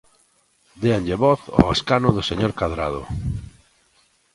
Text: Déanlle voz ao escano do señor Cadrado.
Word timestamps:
Déanlle 0.81 1.15
voz 1.25 1.41
ao 1.59 1.67
escano 1.75 2.09
do 2.13 2.23
señor 2.29 2.51
Cadrado. 2.59 3.01